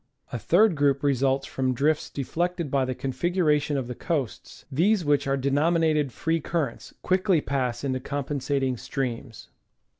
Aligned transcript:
A 0.33 0.39
third 0.39 0.73
group 0.75 1.03
results 1.03 1.45
from 1.45 1.75
drifts 1.75 2.09
deflected 2.09 2.71
by 2.71 2.85
the 2.85 2.95
config 2.95 3.35
xiration 3.35 3.77
of 3.77 3.87
the 3.87 3.93
coasts; 3.93 4.65
these 4.71 5.05
which 5.05 5.27
are 5.27 5.37
denominated 5.37 6.11
free 6.11 6.39
cur 6.39 6.69
rents, 6.69 6.91
quickly 7.03 7.39
pass 7.39 7.83
into 7.83 7.99
compensating 7.99 8.77
streams. 8.77 9.49